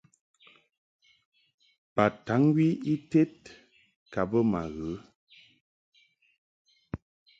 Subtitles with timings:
[1.95, 3.33] Bataŋgwi ited
[4.11, 4.91] ka bə ma ghə.